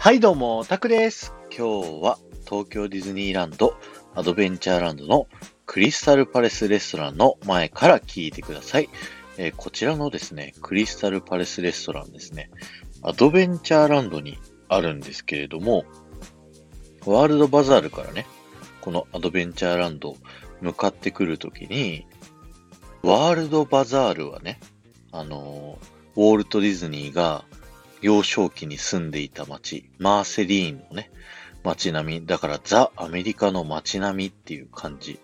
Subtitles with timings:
[0.00, 1.34] はいどうも、タクです。
[1.50, 2.18] 今日は
[2.48, 3.74] 東京ディズニーランド
[4.14, 5.26] アドベンチャーランドの
[5.66, 8.88] クリスタルパレスレストランの前から聞いてください。
[9.38, 12.48] えーこちらのですね、クリスタルパレスレストランですね、
[13.02, 14.38] アドベンチャーランドに
[14.68, 15.84] あるんですけれども、
[17.04, 18.24] ワールドバザールからね、
[18.80, 20.16] このアドベンチャーランド
[20.60, 22.06] 向かってくるときに、
[23.02, 24.60] ワールドバザールはね、
[25.10, 27.44] あのーウォルト・ディズニーが
[28.00, 31.10] 幼少期に住んでいた街、マーセリーンのね、
[31.64, 35.18] 街並み、だからザ・アメリカの街並みっていう感じ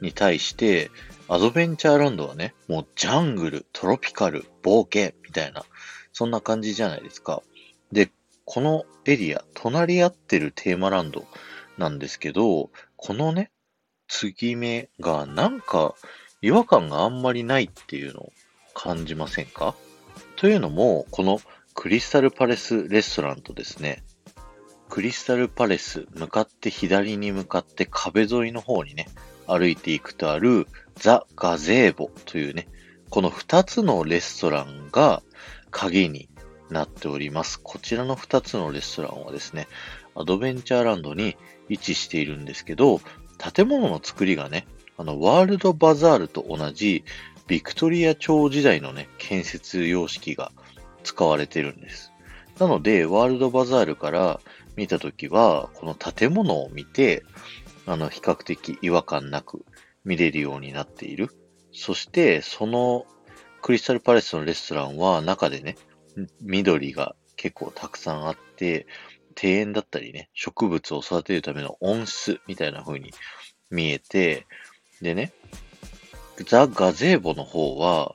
[0.00, 0.90] に対して、
[1.28, 5.64] アドベンチャーランドはね、もうジャングル、トロピカル、冒険みたいな、
[6.12, 7.42] そんな感じじゃないですか。
[7.92, 8.10] で、
[8.44, 11.26] このエリア、隣り合ってるテーマランド
[11.78, 13.50] なんですけど、このね、
[14.08, 15.94] 継ぎ目がなんか
[16.40, 18.32] 違和感があんまりないっていうのを
[18.72, 19.74] 感じませんか？
[20.36, 21.40] というのも、この
[21.76, 24.02] クリスタルパレスレストランとですね、
[24.88, 29.06] クリスタルパレス向かって左に向かって壁沿いの方にね、
[29.46, 32.66] 歩いていくとあるザ・ガゼーボというね、
[33.10, 35.22] この2つのレストランが
[35.70, 36.30] 鍵に
[36.70, 37.60] なっております。
[37.62, 39.68] こちらの2つのレストランはですね、
[40.14, 41.36] アドベンチャーランドに
[41.68, 43.02] 位置しているんですけど、
[43.54, 47.04] 建物の作りがね、あの、ワールドバザールと同じ
[47.46, 50.52] ビクトリア朝時代のね、建設様式が
[51.06, 52.12] 使われてるんです。
[52.58, 54.40] なので、ワールドバザールから
[54.74, 57.22] 見たときは、この建物を見て、
[57.86, 59.64] あの、比較的違和感なく
[60.04, 61.30] 見れるようになっている。
[61.72, 63.06] そして、その
[63.62, 65.76] クリスタルパレスのレストランは中でね、
[66.40, 68.86] 緑が結構たくさんあって、
[69.40, 73.12] 庭園だったりね、植物を育てるための温室みたいな風に
[73.70, 74.46] 見えて、
[75.02, 75.32] でね、
[76.46, 78.14] ザ・ガゼーボの方は、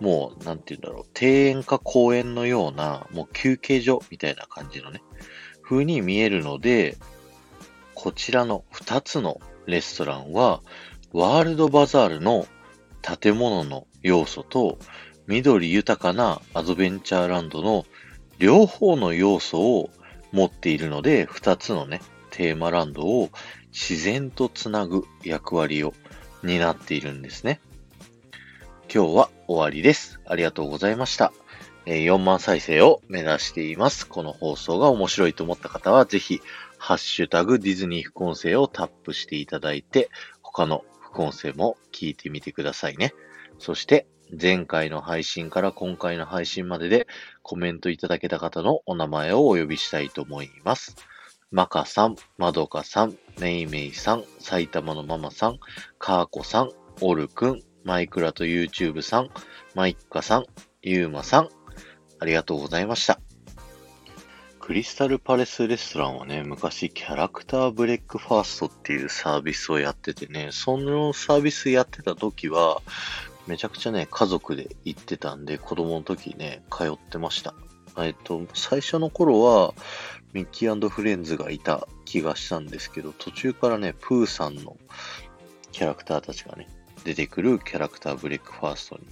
[0.00, 5.02] もう、なんて言うんだろう、庭園か公園のような、もう休憩所みたいな感じのね、
[5.62, 6.96] 風に見えるので、
[7.94, 10.62] こちらの2つのレストランは、
[11.12, 12.46] ワールドバザールの
[13.02, 14.78] 建物の要素と、
[15.26, 17.86] 緑豊かなアドベンチャーランドの
[18.38, 19.90] 両方の要素を
[20.32, 22.00] 持っているので、2つのね、
[22.30, 23.30] テーマランドを
[23.72, 25.94] 自然とつなぐ役割を
[26.42, 27.60] 担っているんですね。
[28.92, 30.20] 今日は終わりです。
[30.26, 31.32] ありがとうございました。
[31.86, 34.08] え4万再生を目指しています。
[34.08, 36.40] この放送が面白いと思った方は、ぜひ、
[36.78, 40.08] ハッシュタグディズニー副音声をタップしていただいて、
[40.42, 43.12] 他の副音声も聞いてみてくださいね。
[43.58, 44.06] そして、
[44.40, 47.06] 前回の配信から今回の配信までで
[47.42, 50.96] コメントいただけた方のお名前をお呼びしたいと思います。
[51.50, 55.58] マカさん、まどかさん、めいめいさん、埼玉のママさん、
[55.98, 59.28] かーこさん、おるくん、マイクラと YouTube さん、
[59.74, 60.46] マイッカさん、
[60.82, 61.48] ゆうまさん、
[62.18, 63.20] ありがとうございました。
[64.58, 72.80] クリスタルパレスレストランはね、昔キャラクターブレックファーストっていうサービスをやっててね、そのサービスやってた時は、
[73.46, 77.54] めちゃくちゃね、家族で行ってたんで、子供の時ね、通ってました。
[77.98, 79.74] えっと、最初の頃は、
[80.32, 84.78] ミッキーフレンズがいた気がしたんですけど、途中からね、プーさんの
[85.72, 86.68] キャラクターたちがね、
[87.04, 89.06] 出てくるキャラクターブレックファーストに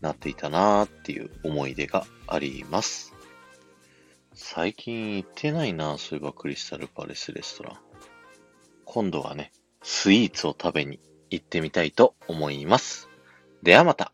[0.00, 3.14] なっていたなーっていう思い出があります。
[4.34, 7.78] 最近行ってないな、そういえばクリスタルパレスレストラン。
[8.84, 9.52] 今度はね、
[9.82, 11.00] スイーツを食べに
[11.30, 13.08] 行ってみたいと思います。
[13.62, 14.12] ではまた。